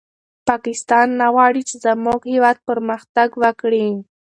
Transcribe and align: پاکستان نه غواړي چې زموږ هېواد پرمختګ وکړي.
پاکستان 0.49 1.07
نه 1.21 1.27
غواړي 1.33 1.61
چې 1.69 1.75
زموږ 1.85 2.19
هېواد 2.33 2.57
پرمختګ 2.69 3.29
وکړي. 3.43 3.87